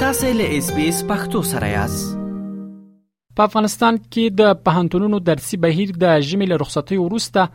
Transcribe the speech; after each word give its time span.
تاسې 0.00 0.28
له 0.38 0.50
اس 0.56 0.66
بي 0.74 0.82
اس 0.88 0.98
پختو 1.06 1.38
سره 1.46 1.68
یاست 1.70 2.10
په 3.38 3.44
افغانستان 3.48 3.96
کې 4.02 4.34
د 4.40 4.58
پهنټونونو 4.66 5.18
درسي 5.28 5.56
بهیر 5.64 5.94
د 6.02 6.20
ژمي 6.26 6.46
له 6.50 6.58
رخصتۍ 6.62 6.98
وروسته 7.04 7.46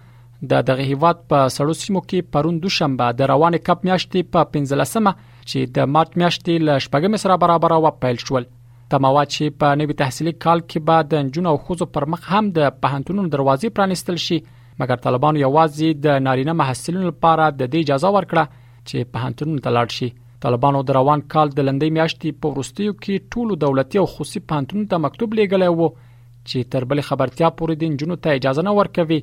د 0.56 0.66
دغه 0.70 0.88
هیواد 0.90 1.22
په 1.34 1.46
سړو 1.58 1.76
سیمو 1.84 2.02
کې 2.10 2.34
پرون 2.36 2.58
دوشنبه 2.66 3.06
د 3.22 3.30
روانه 3.34 3.62
کپ 3.70 3.86
میاشتې 3.88 4.28
په 4.34 4.50
15مه 4.56 5.14
چې 5.20 5.72
د 5.78 5.88
مارچ 5.94 6.18
میاشتې 6.24 6.66
له 6.70 6.76
شپږم 6.88 7.16
سره 7.24 7.38
برابر 7.46 7.76
او 7.78 7.94
پیل 8.02 8.20
شول 8.26 8.48
تموا 8.96 9.24
چې 9.36 9.56
په 9.64 9.78
نوي 9.84 9.98
تحصیلي 10.04 10.34
کال 10.48 10.64
کې 10.66 10.88
بعد 10.92 11.18
جنو 11.38 11.54
او 11.56 11.62
خوځو 11.64 11.88
پر 12.00 12.08
مخ 12.16 12.28
هم 12.34 12.52
د 12.60 12.74
پهنټونونو 12.88 13.34
دروازې 13.38 13.78
پرانستل 13.80 14.20
شي 14.26 14.42
مګر 14.84 15.04
طالبان 15.08 15.40
یوازې 15.46 16.04
د 16.08 16.20
نارینه 16.30 16.58
محصلینو 16.64 17.10
لپاره 17.14 17.48
د 17.48 17.64
دې 17.64 17.80
اجازه 17.88 18.14
ورکړه 18.18 18.54
چې 18.58 19.12
پهنټونونو 19.16 19.66
ته 19.70 19.76
لاړ 19.80 19.98
شي 20.02 20.10
طالبانو 20.46 20.80
د 20.88 20.96
روان 20.98 21.22
کال 21.34 21.48
د 21.58 21.66
لندې 21.66 21.94
میاشتې 21.98 22.40
په 22.46 22.54
وروستیو 22.54 22.94
کې 23.04 23.28
ټولو 23.36 23.56
دولتي 23.64 24.00
او 24.00 24.08
خصوصي 24.14 24.42
پانتونو 24.52 24.88
ته 24.94 25.02
مکتوب 25.04 25.36
لیږلی 25.40 25.70
وو 25.76 25.88
چې 26.00 26.74
تر 26.74 26.86
بل 26.94 27.02
خبرتیا 27.10 27.50
پورې 27.62 27.82
د 27.84 28.02
جنو 28.02 28.18
ته 28.26 28.40
اجازه 28.40 28.66
نه 28.70 28.74
ورکوي 28.80 29.20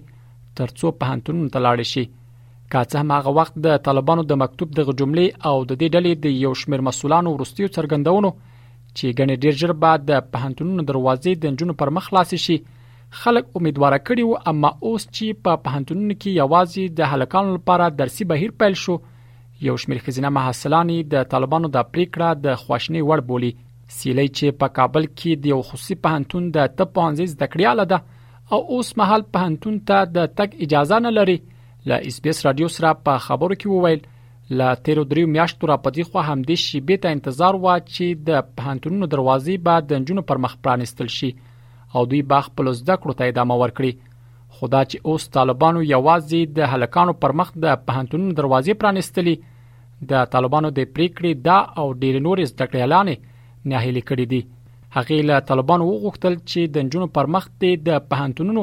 ترڅو 0.60 0.92
په 1.02 1.10
هانتونو 1.14 1.50
ته 1.56 1.62
لاړ 1.66 1.88
شي 1.90 2.04
کاته 2.76 3.02
ماغه 3.12 3.34
وخت 3.40 3.60
د 3.66 3.76
طالبانو 3.90 4.24
د 4.30 4.40
مکتوب 4.44 4.72
دغه 4.78 4.96
جملې 5.02 5.50
او 5.50 5.54
د 5.60 5.80
دې 5.80 5.92
ډلې 5.92 6.24
د 6.28 6.40
یو 6.46 6.54
شمیر 6.62 6.84
مسولانو 6.88 7.34
وروستیو 7.36 7.70
څرګندونو 7.76 8.32
چې 8.56 9.16
ګڼې 9.18 9.46
ډیر 9.46 9.60
ژر 9.64 9.74
بعد 9.86 10.08
د 10.12 10.24
پهنتونو 10.36 10.88
دروازې 10.92 11.46
د 11.46 11.62
جنو 11.62 11.78
پر 11.84 11.94
مخ 11.98 12.10
خلاص 12.10 12.34
شي 12.48 12.58
خلک 13.20 13.52
امیدواره 13.60 14.00
کړي 14.08 14.26
وو 14.26 14.42
اما 14.54 14.72
اوس 14.74 15.08
چې 15.10 15.46
په 15.46 15.62
پهنتونو 15.68 16.10
کې 16.10 16.42
یوازې 16.42 17.00
د 17.02 17.14
هلکانو 17.14 17.56
لپاره 17.60 17.94
درسي 18.02 18.32
بهیر 18.34 18.56
پیل 18.64 18.78
شو 18.86 18.96
یو 19.62 19.76
شمېر 19.80 19.98
خزینه 20.04 20.28
محصلانی 20.34 20.94
د 21.14 21.24
طالبانو 21.32 21.68
د 21.72 21.82
پریکړه 21.94 22.28
د 22.44 22.54
خوښنی 22.60 23.02
وړ 23.08 23.24
بولی 23.30 23.50
سیلې 23.96 24.28
چې 24.36 24.58
په 24.62 24.68
کابل 24.78 25.08
کې 25.08 25.40
د 25.42 25.50
یو 25.52 25.58
خصوصي 25.70 25.96
پهنتون 26.06 26.46
د 26.54 26.70
تپ 26.78 26.94
پانځیز 26.98 27.34
د 27.42 27.50
کړیاله 27.54 27.90
ده 27.92 28.56
او 28.56 28.60
اوس 28.76 28.92
مهال 29.00 29.24
پهنتون 29.36 29.76
ته 29.90 30.06
د 30.14 30.30
تک 30.40 30.56
اجازه 30.66 31.00
نه 31.06 31.12
لري 31.18 31.36
ل 31.90 32.00
اس 32.12 32.20
بي 32.26 32.32
اس 32.34 32.42
رادیو 32.46 32.70
سره 32.76 32.94
په 33.08 33.24
خبرو 33.28 33.58
کې 33.58 33.74
وویل 33.74 34.58
ل 34.60 34.82
تیرو 34.86 35.04
دریو 35.10 35.32
میاشتو 35.34 35.70
را 35.72 35.78
پدې 35.84 36.12
خو 36.12 36.24
هم 36.30 36.42
دې 36.42 36.68
شی 36.68 36.80
به 36.88 37.02
ته 37.04 37.16
انتظار 37.18 37.60
و 37.62 37.68
چې 37.90 38.26
د 38.30 38.48
پهنتونونو 38.62 39.10
دروازې 39.16 39.64
به 39.68 39.86
د 39.90 40.02
نجونو 40.04 40.24
پر 40.32 40.42
مخ 40.46 40.56
پرانستل 40.68 41.12
شي 41.18 41.30
او 41.94 42.06
دوی 42.12 42.22
باغ 42.34 42.50
په 42.56 42.68
لزده 42.70 42.96
کړو 42.96 43.20
ته 43.20 43.32
ادامه 43.34 43.60
ورکړي 43.64 44.08
خدا 44.58 44.80
چې 44.90 45.10
اوس 45.10 45.30
طالبانو 45.36 45.82
یوازې 45.88 46.54
د 46.58 46.72
هلکانو 46.74 47.12
پر 47.24 47.32
مخ 47.40 47.52
د 47.66 47.72
پهنتونونو 47.90 48.34
دروازې 48.38 48.80
پرانستلې 48.84 49.49
د 50.10 50.12
طالبانو 50.32 50.68
د 50.78 50.90
پریکړې 50.94 51.32
دا 51.48 51.58
او 51.80 51.86
ډېر 52.02 52.14
نور 52.26 52.38
زده 52.52 52.64
کړې 52.70 52.80
اعلان 52.82 53.08
نه 53.70 53.76
هلي 53.84 54.02
کړې 54.08 54.26
دي 54.32 54.40
هغه 54.96 55.16
له 55.30 55.36
طالبانو 55.50 55.84
وغوښتل 55.92 56.34
چې 56.50 56.60
د 56.74 56.88
جنونو 56.92 57.08
پر 57.16 57.26
مخ 57.34 57.44
د 57.88 57.90
پهنټونونو 58.10 58.62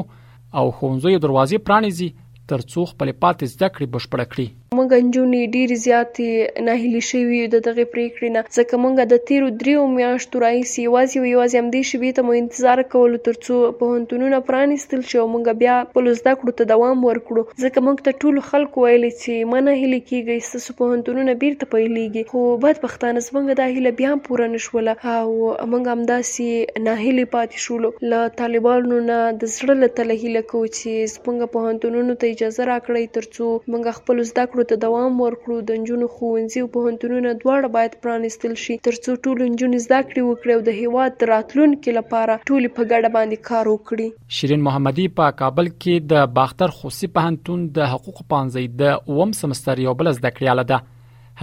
او 0.58 0.66
خونځو 0.76 1.22
دروازې 1.24 1.58
پرانیزي 1.66 2.08
ترڅو 2.50 2.80
خپل 2.92 3.08
پاتې 3.22 3.44
زده 3.54 3.68
کړې 3.74 3.86
بشپړ 3.94 4.20
کړي 4.32 4.46
موږ 4.78 4.94
نجونې 5.04 5.40
ډېرې 5.54 5.76
زیاتې 5.84 6.26
ناهیلې 6.66 7.02
شوې 7.10 7.36
یو 7.40 7.46
د 7.54 7.60
دغې 7.68 7.84
پریکړې 7.92 8.28
نه 8.34 8.42
ځکه 8.56 8.80
موږ 8.82 9.00
د 9.12 9.20
تیرو 9.28 9.46
دریو 9.62 9.84
میاشتو 9.94 10.42
راهیسې 10.42 10.84
یوازې 10.88 11.16
او 11.20 11.26
یوازې 11.34 11.56
همدې 11.60 11.80
شېبې 11.90 12.10
ته 12.18 12.24
مو 12.26 12.36
انتظار 12.40 12.82
کولو 12.92 13.18
تر 13.28 13.38
څو 13.46 13.56
پوهنتونونه 13.80 14.40
پرانیستل 14.50 15.02
شي 15.12 15.18
او 15.22 15.26
موږ 15.32 15.54
بیا 15.62 15.76
خپلو 15.88 16.12
زده 16.20 16.34
کړو 16.42 16.54
ته 16.60 16.70
دوام 16.72 17.02
ورکړو 17.08 17.44
ځکه 17.64 17.84
موږ 17.86 18.04
ته 18.08 18.20
ټولو 18.26 18.44
خلکو 18.50 18.84
ویلي 18.84 19.10
چې 19.14 19.50
مه 19.54 19.64
ناهیلې 19.68 20.12
کیږئ 20.12 20.46
ستاسو 20.50 20.76
پوهنتونونه 20.82 21.34
بیرته 21.42 21.70
پیلېږي 21.74 22.34
خو 22.34 22.44
بدبختانه 22.66 23.24
زموږ 23.28 23.58
دا 23.62 23.68
هیله 23.74 23.94
بیا 24.02 24.14
هم 24.14 24.24
پوره 24.30 24.48
نه 24.54 24.62
شوله 24.68 24.94
او 25.16 25.32
موږ 25.72 25.92
همداسې 25.94 26.84
ناهیلې 26.86 27.34
پاتې 27.34 27.66
شولو 27.66 27.92
له 28.14 28.30
طالبانو 28.44 29.02
نه 29.10 29.18
د 29.42 29.54
زړه 29.56 29.78
له 29.82 29.92
تله 29.98 30.20
هیله 30.22 30.46
کوو 30.54 30.72
چې 30.76 31.14
زموږ 31.16 31.52
پوهنتونونو 31.58 32.18
ته 32.22 32.34
اجازه 32.36 32.70
راکړئ 32.72 33.12
تر 33.18 33.30
څو 33.34 33.50
موږ 33.72 34.00
خپلو 34.02 34.30
زده 34.32 34.48
کړو 34.48 34.66
ته 34.70 34.76
دوام 34.84 35.14
ورکړو 35.20 35.58
د 35.68 35.78
نجونو 35.82 36.06
ښوونځي 36.14 36.62
او 36.62 36.68
پوهنتونونه 36.76 37.30
دواړه 37.42 37.68
باید 37.76 37.94
پرانیستل 38.06 38.54
شي 38.62 38.76
ترڅو 38.88 39.14
ټول 39.26 39.38
نجونې 39.44 39.84
زده 39.84 40.00
کړې 40.08 40.24
وکړي 40.30 40.56
او 40.56 40.64
د 40.66 40.80
هیواد 40.80 41.14
د 41.20 41.28
راتلونکي 41.32 41.94
لپاره 41.98 42.34
ټول 42.50 42.68
په 42.78 42.88
ګډه 42.90 43.12
باندې 43.16 43.46
کار 43.50 43.70
وکړي 43.74 44.08
شیرین 44.38 44.64
محمدي 44.68 45.06
په 45.20 45.36
کابل 45.42 45.70
کې 45.74 46.10
د 46.14 46.32
باختر 46.40 46.74
خوسي 46.80 47.10
پوهنتون 47.18 47.62
د 47.78 47.92
حقوق 47.94 48.20
پانځي 48.34 48.66
د 48.82 48.98
اوم 49.14 49.34
سمستر 49.42 49.84
یو 49.86 49.96
بل 50.02 50.12
زده 50.18 50.34
کړیاله 50.40 50.66
ده 50.72 50.82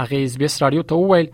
هغه 0.01 0.27
اسبیس 0.29 0.57
رادیو 0.65 0.87
ته 0.93 0.99
وویل 1.03 1.31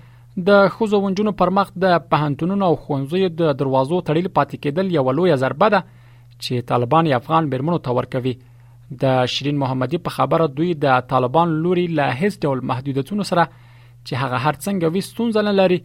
د 0.51 0.61
خوځو 0.77 1.01
ونجونو 1.07 1.35
پر 1.43 1.51
مخ 1.59 1.73
د 1.85 1.97
پوهنتونونو 2.13 2.69
او 2.71 2.77
ښوونځیو 2.85 3.35
د 3.43 3.57
دروازو 3.63 4.03
تړل 4.11 4.31
پاتې 4.39 4.63
کېدل 4.63 4.95
یو 4.99 5.17
لوی 5.21 5.35
ضربه 5.45 5.69
ده 5.75 5.83
چې 6.43 6.69
طالبان 6.73 7.11
افغان 7.21 7.51
بیرمنو 7.55 7.81
ته 7.87 7.99
ورکوي 7.99 8.35
د 9.01 9.25
شیرین 9.33 9.57
محمدي 9.59 9.97
په 10.05 10.13
خبره 10.17 10.47
دوی 10.57 10.69
د 10.85 11.03
طالبان 11.11 11.51
لوري 11.65 11.85
له 11.99 12.07
هیڅ 12.23 12.39
ډول 12.47 12.63
محدودیتونو 12.71 13.27
سره 13.29 13.45
چې 14.07 14.21
هغه 14.23 14.39
هر 14.45 14.59
څنګه 14.65 14.93
وي 14.95 15.03
ستونزه 15.09 15.43
نه 15.49 15.53
لري 15.59 15.77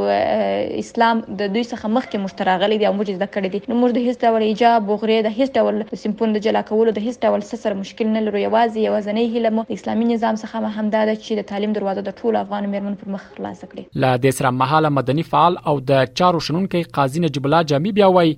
اسلام 0.82 1.22
د 1.28 1.40
دوی 1.42 1.64
څخه 1.72 1.94
مخکې 1.98 2.26
مشتراغلي 2.26 2.80
دي 2.84 2.90
او 2.90 2.94
موږ 2.98 3.20
زده 3.20 3.30
کړی 3.38 3.50
دي 3.54 3.74
نو 3.74 3.78
موږ 3.84 3.96
د 3.98 4.08
هیڅ 4.08 4.26
ډول 4.30 4.48
حجاب 4.50 4.92
وغره 4.94 5.20
د 5.28 5.38
هیڅ 5.38 5.62
ډول 5.62 5.80
سمپون 6.04 6.36
د 6.38 6.44
جلا 6.48 6.64
کولو 6.72 6.98
د 6.98 7.06
هیڅ 7.06 7.24
ډول 7.30 7.46
سسر 7.54 7.78
مشکل 7.86 8.12
نه 8.18 8.26
لرو 8.26 8.44
یوازې 8.46 8.90
یوازنۍ 8.90 9.32
هیله 9.38 9.56
مو 9.60 9.68
اسلامي 9.80 10.10
نظام 10.12 10.42
څخه 10.44 10.76
همدا 10.82 11.06
ده 11.12 11.18
چې 11.24 11.42
د 11.42 11.50
تعلیم 11.54 11.78
دروازه 11.80 12.06
د 12.10 12.18
ټولو 12.20 12.44
افغان 12.44 12.70
مېرمنو 12.70 12.98
پر 13.04 13.08
مخ 13.12 13.19
مخ 13.20 13.36
خلاص 13.38 13.64
کړي 13.70 13.82
ل 14.02 14.20
د 14.24 14.36
سره 14.38 14.50
مهاله 14.60 14.90
مدني 14.98 15.24
فعال 15.32 15.54
او 15.72 15.74
د 15.90 16.14
چارو 16.20 16.44
شنونکو 16.46 16.82
قاضي 16.98 17.22
نجیب 17.24 17.48
الله 17.48 17.66
جامی 17.72 17.92
بیا 17.98 18.08
وای 18.16 18.30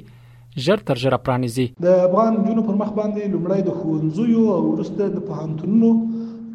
ژر 0.58 0.76
تر 0.88 0.96
ژره 1.02 1.16
پرانیزي 1.26 1.64
د 1.86 1.86
افغان 2.06 2.32
جنو 2.46 2.62
پر 2.66 2.76
مخ 2.82 2.90
باندې 2.98 3.22
لمړی 3.34 3.60
د 3.64 3.70
ښوونځیو 3.78 4.42
او 4.56 4.62
وروسته 4.72 5.02
د 5.14 5.18
پوهنتونونو 5.28 5.90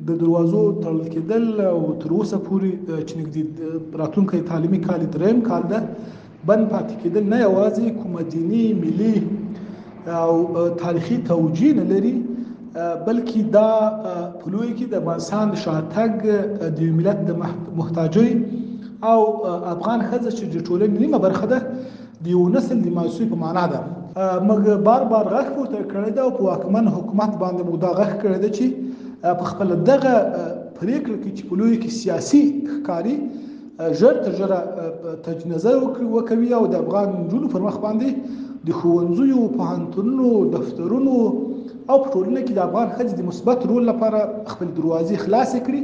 د 0.08 0.18
دروازو 0.22 0.62
تړل 0.84 1.02
کېدل 1.16 1.46
او 1.74 1.80
تر 2.04 2.10
اوسه 2.20 2.38
پورې 2.48 2.72
چې 3.08 3.14
نږدې 3.20 3.44
راتلونکی 4.02 4.40
تعلیمي 4.50 4.80
کال 4.88 5.02
دریم 5.18 5.40
کال 5.50 5.64
ده 5.74 5.80
بند 6.48 6.66
پاتې 6.72 6.96
کېدل 7.04 7.26
نه 7.32 7.38
یوازې 7.48 7.86
کومه 8.00 8.22
دیني 8.32 8.66
ملي 8.82 9.16
او 10.24 10.32
تاریخي 10.84 11.18
توجیه 11.30 11.72
نه 11.84 11.88
لري 11.94 12.14
بلکې 13.06 13.40
دا 13.56 13.72
په 14.40 14.46
لوی 14.54 14.72
کې 14.78 14.86
د 14.96 15.02
افغانستان 15.04 15.48
شاتګ 15.64 16.14
د 16.82 17.00
ملت 17.00 17.20
د 17.32 17.40
محتاجۍ 17.80 18.30
او 19.12 19.20
افغان 19.74 20.00
خزه 20.10 20.32
چې 20.38 20.46
د 20.54 20.56
ټولنې 20.68 21.00
نیمه 21.02 21.20
برخه 21.30 21.46
ده 21.58 21.66
د 22.24 22.28
یو 22.34 22.42
نسل 22.56 22.78
د 22.86 22.90
مایوسۍ 22.96 23.26
په 23.30 23.36
معنا 23.44 23.64
ده 23.74 23.82
موږ 24.48 24.64
بار 24.88 25.04
بار 25.12 25.26
غږ 25.36 25.48
پورته 25.56 25.80
کړی 25.94 26.12
دا 26.20 26.26
په 26.40 26.44
واکمن 26.48 26.88
حکومت 26.98 27.32
باندې 27.42 27.62
موږ 27.68 27.78
دا 27.84 27.90
غږ 28.00 28.12
کړی 28.22 28.38
دی 28.44 28.52
چې 28.58 28.66
په 29.40 29.44
خپل 29.54 29.68
دغه 29.92 30.14
پریکړه 30.80 31.18
کې 31.22 31.32
چې 31.38 31.44
په 31.50 31.56
لوی 31.60 31.78
کې 31.82 31.90
سیاسي 32.02 32.44
ښکاری 32.74 33.16
ژر 34.00 34.16
تر 34.26 34.34
ژره 34.40 34.60
تج 35.28 35.46
نظر 35.52 35.76
وکوي 36.16 36.50
او 36.58 36.62
د 36.74 36.80
افغان 36.84 37.10
نجونو 37.22 37.48
پر 37.56 37.62
مخ 37.68 37.80
باندې 37.86 38.40
د 38.70 38.80
ښوونځیو 38.80 39.48
پوهنتونونو 39.58 40.46
دفترونو 40.56 41.18
او 41.26 42.00
په 42.04 42.16
ټولنه 42.16 42.42
کې 42.46 42.58
د 42.58 42.66
افغان 42.68 42.88
ښځې 42.96 43.14
د 43.20 43.30
مثبت 43.32 43.68
رول 43.72 43.90
لپاره 43.92 44.22
خپل 44.54 44.74
دروازې 44.80 45.26
خلاصې 45.26 45.68
کړي 45.68 45.84